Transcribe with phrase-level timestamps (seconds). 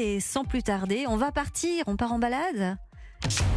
[0.00, 2.78] Et sans plus tarder, on va partir, on part en balade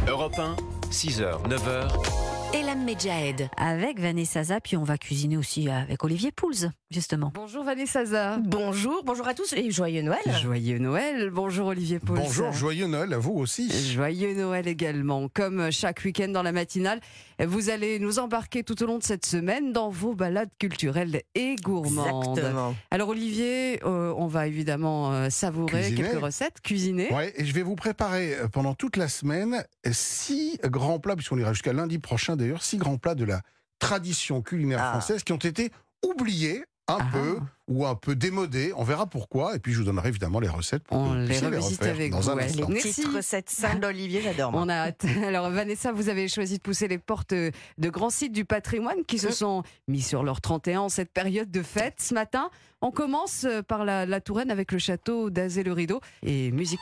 [0.08, 0.56] Europe 1,
[0.90, 2.54] 6h, 9h.
[2.54, 3.48] Elam Medjahed.
[3.56, 7.32] avec Vanessa Zah, puis on va cuisiner aussi avec Olivier Pouls, justement.
[7.34, 8.38] Bonjour Vanessa Zah.
[8.38, 10.20] Bonjour, bonjour à tous et joyeux Noël.
[10.42, 11.30] Joyeux Noël.
[11.30, 12.14] Bonjour Olivier Pouls.
[12.14, 13.70] Bonjour, joyeux Noël à vous aussi.
[13.92, 15.28] Joyeux Noël également.
[15.28, 17.00] Comme chaque week-end dans la matinale,
[17.44, 21.56] vous allez nous embarquer tout au long de cette semaine dans vos balades culturelles et
[21.56, 22.38] gourmandes.
[22.38, 22.74] Exactement.
[22.90, 26.02] Alors Olivier, euh, on va évidemment euh, savourer Cuisiner.
[26.08, 27.12] quelques recettes, cuisiner.
[27.12, 31.38] Ouais, et je vais vous préparer euh, pendant toute la semaine six grands plats, puisqu'on
[31.38, 33.40] ira jusqu'à lundi prochain d'ailleurs, six grands plats de la
[33.78, 34.90] tradition culinaire Ah.
[34.92, 35.70] française qui ont été
[36.04, 37.08] oubliés un Ah.
[37.12, 38.72] peu ou un peu démodés.
[38.76, 39.54] On verra pourquoi.
[39.54, 41.78] Et puis je vous donnerai évidemment les recettes pour On que vous les puissiez revisite
[41.80, 42.44] refaire avec dans vous, un ouais.
[42.44, 42.68] instant.
[42.68, 42.88] Les Merci.
[43.02, 44.52] petites recettes simples d'Olivier, j'adore.
[44.52, 44.62] moi.
[44.62, 45.04] On a hâte.
[45.26, 47.52] Alors Vanessa, vous avez choisi de pousser les portes de
[47.90, 49.32] grands sites du patrimoine qui se Mm.
[49.32, 51.94] sont mis sur leur 31 en cette période de fête.
[52.00, 52.50] Ce matin,
[52.80, 56.80] on commence par la, la Touraine avec le château d'Azay-le-Rideau et musique.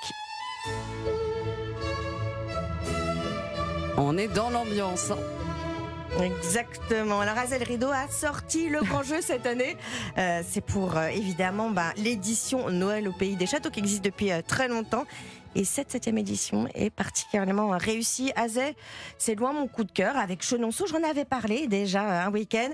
[3.98, 5.12] On est dans l'ambiance.
[6.19, 7.20] Exactement.
[7.20, 9.77] Alors Azel Rideau a sorti le grand jeu cette année.
[10.19, 14.33] Euh, c'est pour euh, évidemment bah, l'édition Noël au pays des châteaux qui existe depuis
[14.33, 15.05] euh, très longtemps.
[15.56, 18.33] Et cette septième édition est particulièrement réussie.
[18.37, 18.77] Azay,
[19.19, 20.17] c'est loin mon coup de cœur.
[20.17, 22.70] Avec Chenonceau, j'en avais parlé déjà euh, un week-end.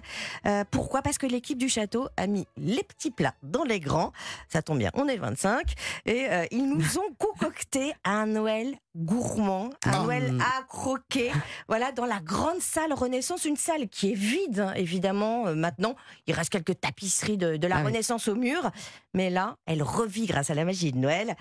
[0.47, 1.01] Euh, pourquoi?
[1.03, 4.13] Parce que l'équipe du château a mis les petits plats dans les grands.
[4.49, 5.73] Ça tombe bien, on est le 25.
[6.05, 10.03] Et euh, ils nous ont concocté un Noël gourmand, un Ah.
[10.03, 11.31] Noël à croquer.
[11.69, 15.97] Voilà, dans la grande salle Renaissance, une salle qui est vide, hein, évidemment, euh, maintenant.
[16.27, 17.87] Il reste quelques tapisseries de, de la Ah oui.
[17.87, 18.71] Renaissance au mur.
[19.13, 21.35] Mais là, elle revit grâce à la magie de Noël.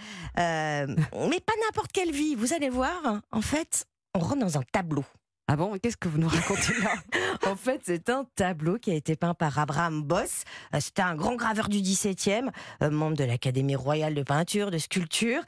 [1.30, 2.36] Mais pas n'importe quelle vie.
[2.36, 5.04] Vous allez voir, en fait, on rentre dans un tableau.
[5.48, 6.94] Ah bon Qu'est-ce que vous nous racontez là?
[7.52, 10.44] En fait, c'est un tableau qui a été peint par Abraham Boss.
[10.74, 12.50] Euh, C'était un grand graveur du 17e,
[12.82, 15.42] euh, membre de l'Académie royale de peinture, de sculpture.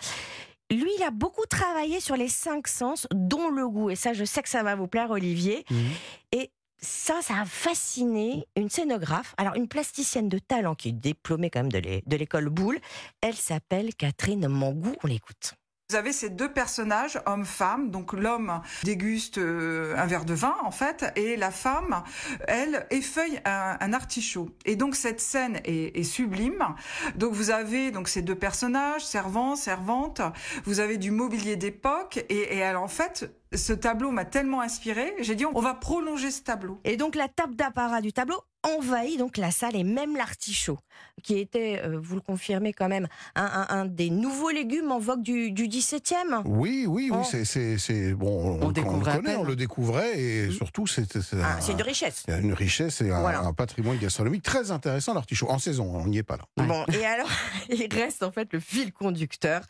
[0.70, 3.90] Lui, il a beaucoup travaillé sur les cinq sens, dont le goût.
[3.90, 5.66] Et ça, je sais que ça va vous plaire, Olivier.
[6.32, 11.50] Et ça, ça a fasciné une scénographe, alors une plasticienne de talent qui est diplômée
[11.50, 12.78] quand même de l'école Boulle.
[13.22, 14.94] Elle s'appelle Catherine Mangou.
[15.04, 15.54] On l'écoute.
[15.90, 17.92] Vous avez ces deux personnages, homme-femme.
[17.92, 22.04] Donc l'homme déguste euh, un verre de vin en fait, et la femme,
[22.50, 24.50] elle effeuille un, artichaut.
[24.66, 26.76] Et donc cette scène est, sublime.
[27.16, 30.22] Donc vous avez donc ces deux personnages, servant, servante.
[30.66, 35.14] Vous avez du mobilier d'époque, et, alors en fait, ce tableau m'a tellement inspiré.
[35.20, 36.80] J'ai dit on va prolonger ce tableau.
[36.84, 40.80] Et donc la table d'apparat du tableau envahit donc la salle et même l'artichaut,
[41.24, 45.00] qui était, euh, vous le confirmez quand même, un, un- un des nouveaux légumes en
[45.00, 46.42] vogue du, du 17e.
[46.44, 47.24] Oui, oui, oui, Oh.
[47.24, 48.60] c'est- bon.
[48.62, 50.52] On le connaît, on le découvrait et Mhm.
[50.52, 52.26] surtout c'est Ah, un- c'est une richesse.
[52.28, 53.42] une richesse et un, Voilà.
[53.42, 55.90] un patrimoine gastronomique très intéressant l'artichaut en saison.
[55.96, 56.44] On n'y est pas là.
[56.58, 56.68] Ouais.
[56.68, 57.30] Bon, et alors,
[57.70, 59.62] il reste en fait le fil conducteur,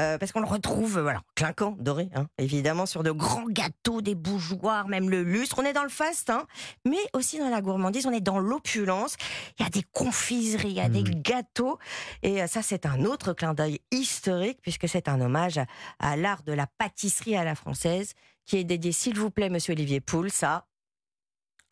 [0.00, 4.02] euh, parce qu'on le retrouve, euh, voilà, clinquant, doré, hein, évidemment, sur de grands gâteaux,
[4.02, 5.58] des bougeoirs, même le lustre.
[5.58, 6.46] On est dans le faste, hein,
[6.84, 9.16] mais aussi dans la gourmandise, on est dans l'opulence.
[9.58, 11.78] Il y a des confiseries, il y a des gâteaux,
[12.22, 15.66] et euh, ça, c'est un autre clin d'œil historique, puisque c'est un hommage à,
[15.98, 18.12] à l'art de la pâtisserie à la française,
[18.44, 20.68] qui est dédié, s'il vous plaît, monsieur Olivier Poul, ça.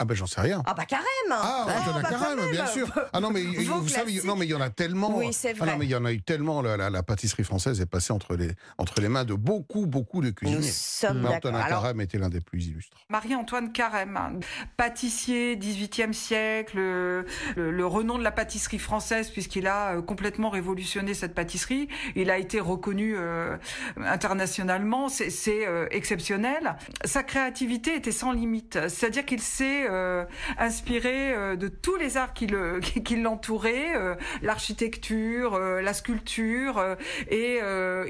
[0.00, 0.60] Ah ben j'en sais rien.
[0.66, 2.88] Ah bah carême Ah, Ah, il y en a bah, carême, bien sûr.
[3.12, 5.16] Ah non, mais vous savez, non, mais il y en a tellement.
[5.18, 5.70] Oui, c'est Ah vrai.
[5.70, 6.62] non, mais il y en a eu tellement.
[6.62, 10.20] La, la- la pâtisserie française est passée entre les, entre les mains de beaucoup, beaucoup
[10.20, 10.62] de Nous cuisiniers.
[10.72, 11.36] sommes Mais d'accord.
[11.36, 12.96] Antonin Alors, Carême était l'un des plus illustres.
[13.08, 14.40] Marie-Antoine Carême,
[14.76, 20.50] pâtissier 18e siècle, le, le- le renom de la pâtisserie française puisqu'il a euh, complètement
[20.50, 21.86] révolutionné cette pâtisserie.
[22.16, 23.56] Il a été reconnu euh,
[23.96, 26.76] internationalement, c'est c'est, euh, exceptionnel.
[27.04, 30.24] Sa créativité était sans limite, c'est-à-dire qu'il s'est euh,
[30.58, 36.96] inspiré euh, de tous les arts qui le- qui qui l'entouraient, euh, l'architecture, la sculpture,
[37.28, 37.58] et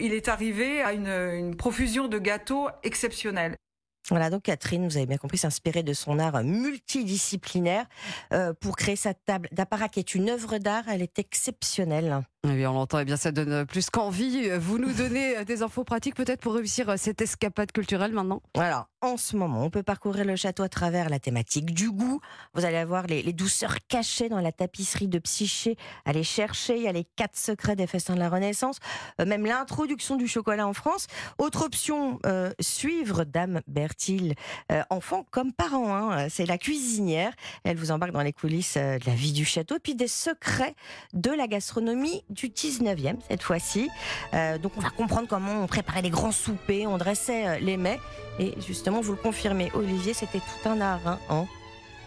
[0.01, 3.57] il est arrivé à une, une profusion de gâteaux exceptionnelle.
[4.11, 7.87] Voilà, donc Catherine, vous avez bien compris, s'inspirer de son art multidisciplinaire
[8.61, 10.85] pour créer sa table d'apparat qui est une œuvre d'art.
[10.89, 12.23] Elle est exceptionnelle.
[12.44, 14.50] Bien, on l'entend, eh bien, ça donne plus qu'envie.
[14.59, 18.43] Vous nous donnez euh, des infos pratiques peut-être pour réussir euh, cette escapade culturelle maintenant?
[18.52, 22.20] Alors, en ce moment, on peut parcourir le château à travers la thématique du goût.
[22.52, 25.76] Vous allez avoir les, douceurs cachées dans la tapisserie de Psyché.
[26.05, 28.76] Allez chercher, il y a les quatre secrets des festins de la Renaissance,
[29.23, 31.06] euh, même l'introduction du chocolat en France.
[31.38, 32.20] Autre option,
[32.61, 34.35] suivre Dame Bertil,
[34.90, 35.94] enfant comme parent.
[35.94, 36.29] hein.
[36.29, 37.32] C'est la cuisinière.
[37.64, 40.75] Elle vous embarque dans les coulisses de la vie du château, puis des secrets
[41.14, 43.89] de la gastronomie du 19e cette fois-ci.
[44.35, 47.77] Euh, donc on va comprendre comment on préparait les grands soupers, on dressait euh, les
[47.77, 48.01] mets.
[48.39, 51.01] Et justement, vous le confirmez, Olivier, c'était tout un art.
[51.07, 51.47] hein, hein.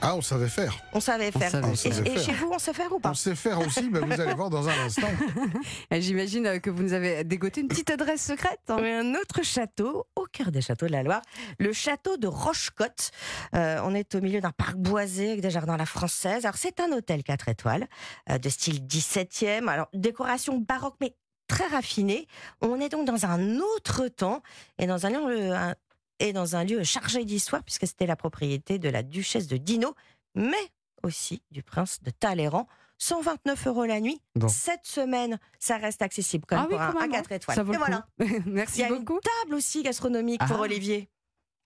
[0.01, 0.77] Ah, on savait faire.
[0.93, 1.49] On savait On faire.
[1.51, 2.23] savait On Et, savait et faire.
[2.23, 4.49] chez vous, on sait faire ou pas On sait faire aussi, mais vous allez voir
[4.51, 5.07] dans un instant.
[5.91, 8.59] J'imagine euh, que vous nous avez dégoté une petite adresse secrète.
[8.69, 8.77] hein.
[8.79, 11.21] Oui, un autre château, au cœur des châteaux de la Loire,
[11.59, 13.11] le château de Rochecotte.
[13.55, 16.45] Euh, on est au milieu d'un parc boisé avec des jardins à la française.
[16.45, 17.87] Alors, c'est un hôtel 4 étoiles,
[18.29, 19.67] euh, de style 17e.
[19.67, 21.15] Alors, décoration baroque, mais
[21.47, 22.27] très raffinée.
[22.61, 24.43] On est donc dans un autre temps
[24.77, 25.73] et dans un lieu, un-
[26.19, 29.93] et dans un lieu chargé d'histoire, puisque c'était la propriété de la duchesse de Dino,
[30.35, 30.55] mais
[31.03, 32.67] aussi du prince de Talleyrand.
[32.99, 34.19] 129 euros la nuit.
[34.35, 34.47] Bon.
[34.47, 37.31] Cette semaine, ça reste accessible quand même Ah oui, pour un, quand même, un 4
[37.31, 37.35] hein.
[37.35, 37.55] étoiles.
[37.55, 38.07] Ça vaut et le voilà.
[38.19, 38.25] coup.
[38.47, 39.13] Il Merci y a beaucoup.
[39.13, 40.61] une table aussi gastronomique pour Ah.
[40.61, 41.07] Olivier.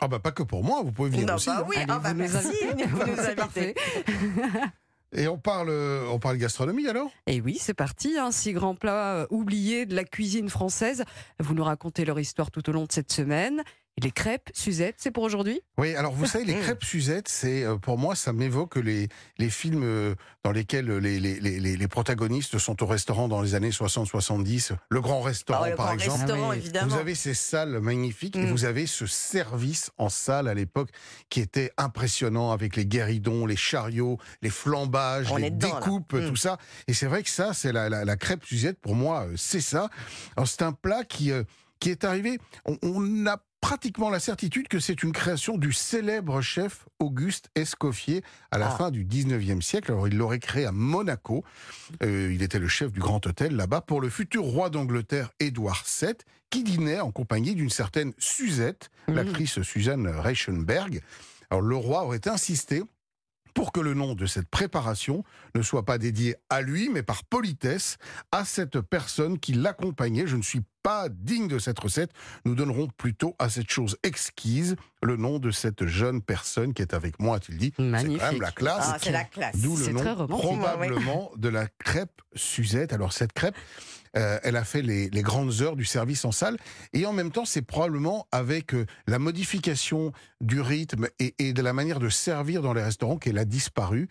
[0.02, 1.46] Ah bah pas que pour moi, vous pouvez venir Non, aussi.
[1.46, 1.66] bah hein.
[1.70, 2.48] oui, Allez, ah bah vous nous merci.
[2.66, 2.86] invitez.
[2.86, 3.36] Vous nous C'est invitez.
[3.36, 3.76] parfait.
[5.14, 5.70] Et on parle,
[6.10, 7.12] on parle gastronomie alors?
[7.28, 8.18] Et oui, c'est parti.
[8.18, 11.04] Hein, six grands plats euh, oubliés de la cuisine française.
[11.40, 13.62] Vous nous racontez leur histoire tout au long de cette semaine.
[14.02, 15.62] Les crêpes, Suzette, c'est pour aujourd'hui?
[15.78, 19.50] Oui, alors vous savez, les crêpes Suzette, c'est euh, pour moi, ça m'évoque les, les
[19.50, 23.70] films euh, dans lesquels les, les, les, les- protagonistes sont au restaurant dans les années
[23.70, 24.72] 60-70.
[24.90, 26.20] Le Grand Restaurant, Ah, le par grand exemple.
[26.22, 26.58] restaurant, Ah oui.
[26.58, 26.88] évidemment.
[26.96, 28.52] Vous avez ces salles magnifiques et Mm.
[28.52, 30.90] vous avez ce service en salle à l'époque
[31.30, 36.28] qui était impressionnant avec les guéridons, les chariots, les flambages, On les dedans, découpes, Mm.
[36.30, 36.58] tout ça.
[36.88, 38.80] Et c'est vrai que ça, c'est la, la, la crêpe Suzette.
[38.80, 39.90] Pour moi, euh, c'est ça.
[40.36, 41.44] Alors c'est un plat qui, euh,
[41.80, 42.40] qui est arrivé.
[42.66, 48.24] On, on a pratiquement la certitude que c'est une création du célèbre chef Auguste Escoffier
[48.50, 48.76] à la Ah.
[48.78, 49.92] fin du 19e siècle.
[49.92, 51.44] Alors il l'aurait créé à Monaco.
[52.04, 55.86] Euh, il était le chef du Grand Hôtel là-bas pour le futur roi d'Angleterre Édouard
[56.02, 56.14] VII
[56.50, 59.16] qui dînait en compagnie d'une certaine Suzette, Mhm.
[59.16, 61.02] l'actrice Suzanne Reichenberg.
[61.50, 62.84] Alors le roi aurait insisté
[63.54, 65.24] pour que le nom de cette préparation
[65.56, 67.98] ne soit pas dédié à lui, mais par politesse
[68.32, 70.26] à cette personne qui l'accompagnait.
[70.26, 72.12] Je ne suis pas digne de cette recette.
[72.46, 76.94] Nous donnerons plutôt à cette chose exquise le nom de cette jeune personne qui est
[76.94, 77.74] avec moi, a-t-il dit.
[77.76, 78.22] C'est quand Magnifique.
[78.22, 78.90] même la classe.
[78.94, 79.58] Ah, c'est la classe.
[79.58, 80.46] D'où le C'est nom très romantique.
[80.46, 82.94] probablement de la crêpe Suzette.
[82.94, 83.56] Alors cette crêpe,
[84.18, 86.58] euh, elle a fait les, les grandes heures du service en salle
[86.94, 90.12] et en même temps c'est probablement avec euh, la modification
[90.42, 94.08] du rythme et, et de la manière de servir dans les restaurants qu'elle a disparu.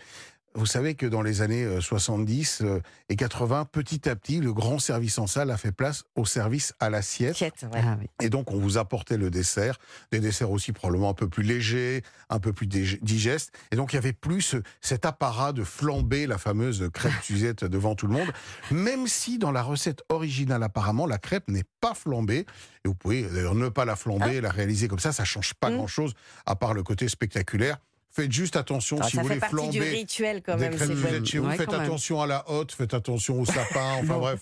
[0.57, 4.53] Vous savez que dans les années euh, 70 euh, et 80, petit à petit, le
[4.53, 7.37] grand service en salle a fait place au service à l'assiette.
[7.37, 7.81] Assiette, ouais.
[7.85, 8.07] Ah oui.
[8.21, 9.79] Et donc, on vous apportait le dessert,
[10.11, 13.53] des desserts aussi probablement un peu plus légers, un peu plus digestes.
[13.71, 17.65] Et donc, il y avait plus ce- cet apparat de flamber la fameuse crêpe Suzette
[17.65, 18.29] devant tout le monde.
[18.73, 22.45] Même si dans la recette originale, apparemment, la crêpe n'est pas flambée.
[22.85, 25.13] Et vous pouvez d'ailleurs ne pas la flamber, la réaliser comme ça.
[25.13, 25.77] Ça change pas Mm.
[25.77, 26.15] grand-chose,
[26.47, 27.79] à part le côté spectaculaire.
[28.13, 30.69] Faites juste attention Ah, si ça vous fait voulez partie du flamber rituel quand des
[30.69, 30.79] même.
[30.79, 31.27] c'est Suzette chouette.
[31.27, 31.47] chez vous.
[31.49, 31.81] Ouais, faites même.
[31.83, 33.81] attention à la hotte, faites attention au sapin.
[34.03, 34.41] Enfin bref,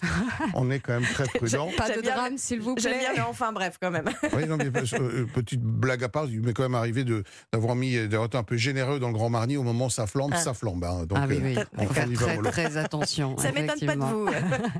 [0.54, 1.68] on est quand même très prudent.
[1.76, 3.00] Pas de J'aime drame, s'il vous J'aime plaît.
[3.00, 4.08] bien, mais enfin bref quand même.
[4.32, 7.24] Oui, non, mais euh, euh, petite blague à part, il m'est quand même arrivé de
[7.52, 9.56] d'avoir mis, été un peu généreux dans le Grand Marnier.
[9.58, 10.38] Au moment où ça flambe, Ah.
[10.38, 10.82] ça flambe.
[10.84, 11.04] hein.
[11.06, 11.58] Donc, ah oui, euh, oui.
[11.78, 12.06] on faire
[12.40, 13.36] va très, attention.
[13.38, 14.28] Ça m'étonne pas de vous.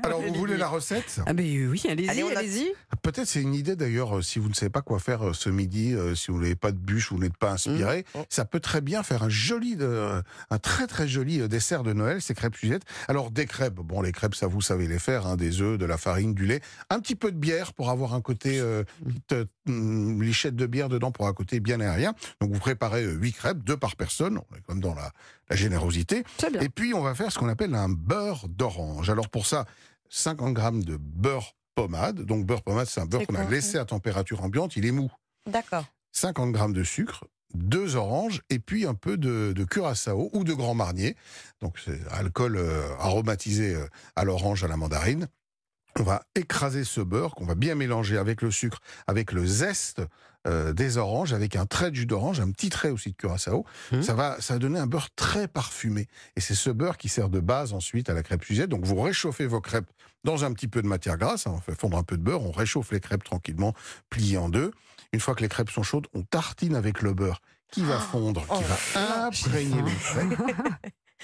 [0.02, 1.20] Alors, vous voulez la recette?
[1.26, 2.72] Ah mais oui, allez-y, Allez, on allez-y.
[3.02, 6.30] Peut-être c'est une idée d'ailleurs, si vous ne savez pas quoi faire ce midi, si
[6.30, 8.20] vous n'avez pas de bûche, vous n'êtes pas inspiré, Mmh.
[8.28, 11.92] ça peut très bien faire un joli, euh, un très très joli euh, dessert de
[11.92, 12.82] Noël, ces crêpes Suzette.
[13.08, 15.86] Alors des crêpes, bon les crêpes ça vous savez les faire, hein, des œufs, de
[15.86, 16.60] la farine, du lait,
[16.90, 20.66] un petit peu de bière pour avoir un côté, euh, petite, euh, hum, lichette de
[20.66, 22.14] bière dedans pour un côté bien aérien.
[22.40, 25.12] Donc vous préparez huit crêpes, deux par personne, on est comme dans la,
[25.50, 26.24] la générosité.
[26.50, 26.60] Bien.
[26.60, 29.10] Et puis, on va faire ce qu'on appelle un beurre d'orange.
[29.10, 29.66] Alors, pour ça,
[30.10, 32.22] 50 grammes de beurre pommade.
[32.22, 34.76] Donc, beurre pommade, c'est un beurre qu'on a laissé à température ambiante.
[34.76, 35.10] Il est mou.
[35.46, 35.84] D'accord.
[36.12, 40.52] 50 grammes de sucre, deux oranges et puis un peu de, de curaçao ou de
[40.52, 41.16] grand marnier.
[41.60, 43.86] Donc, c'est alcool euh, aromatisé euh,
[44.16, 45.28] à l'orange, à la mandarine.
[45.98, 50.02] On va écraser ce beurre qu'on va bien mélanger avec le sucre, avec le zeste
[50.46, 53.64] euh, des oranges, avec un trait de jus d'orange, un petit trait aussi de curaçao.
[53.92, 54.02] Mmh.
[54.02, 56.06] Ça va, ça va donner un beurre très parfumé.
[56.36, 58.70] Et c'est ce beurre qui sert de base ensuite à la crêpe Suzette.
[58.70, 59.90] Donc vous réchauffez vos crêpes
[60.24, 62.42] dans un petit peu de matière grasse, hein, on fait fondre un peu de beurre,
[62.42, 63.74] on réchauffe les crêpes tranquillement,
[64.10, 64.72] pliées en deux.
[65.12, 67.40] Une fois que les crêpes sont chaudes, on tartine avec le beurre
[67.70, 68.62] qui va fondre, qui oh,
[68.94, 70.38] va imprégner les crêpes.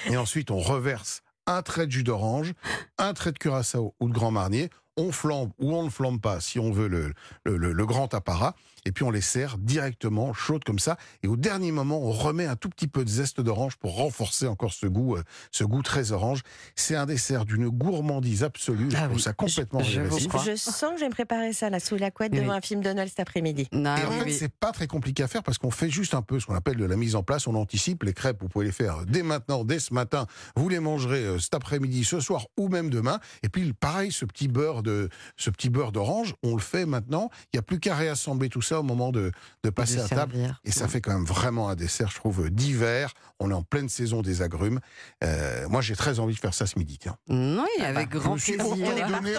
[0.06, 2.52] Et ensuite, on reverse un trait de jus d'orange,
[2.99, 4.71] un trait de curaçao ou de grand marnier.
[4.96, 7.12] On flambe ou on ne flambe pas si on veut le,
[7.44, 8.54] le, le- le grand apparat.
[8.86, 10.98] Et puis on les sert directement chaudes comme ça.
[11.22, 14.46] Et au dernier moment, on remet un tout petit peu de zeste d'orange pour renforcer
[14.46, 16.42] encore ce goût, euh, ce goût très orange.
[16.76, 18.90] C'est un dessert d'une gourmandise absolue.
[18.90, 19.22] Je Ah trouve oui.
[19.22, 22.32] ça complètement Je- je sens que je vais me préparer ça là sous la couette
[22.34, 22.40] Oui.
[22.40, 23.68] devant un film de Noël cet après-midi.
[23.72, 24.32] Et en oui, fait, oui.
[24.34, 26.76] c'est pas très compliqué à faire parce qu'on fait juste un peu ce qu'on appelle
[26.76, 27.46] de la mise en place.
[27.46, 28.36] On anticipe les crêpes.
[28.42, 30.26] Vous pouvez les faire dès maintenant, dès ce matin.
[30.56, 33.18] Vous les mangerez euh, cet après-midi, ce soir ou même demain.
[33.42, 37.30] Et puis, pareil, ce petit beurre de ce petit beurre d'orange, on le fait maintenant.
[37.52, 39.32] Il n'y a plus qu'à réassembler tout ça au moment de,
[39.64, 40.56] de passer De à table.
[40.64, 43.12] Et ça fait quand même vraiment un dessert, je trouve, d'hiver.
[43.40, 44.78] On est en pleine saison des agrumes.
[45.24, 46.98] Euh, moi, j'ai très envie de faire ça ce midi.
[46.98, 47.16] Tiens.
[47.28, 48.62] Oui, avec je grand plaisir.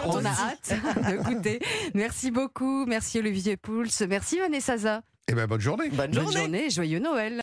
[0.05, 0.73] On a hâte
[1.09, 1.59] de goûter.
[1.93, 2.85] Merci beaucoup.
[2.85, 3.85] Merci Olivier Pouls.
[4.09, 5.01] Merci Vanessa Zaza.
[5.27, 5.89] Eh bien, bonne journée.
[5.89, 6.69] Bonne Bonne journée.
[6.69, 7.33] Joyeux Noël.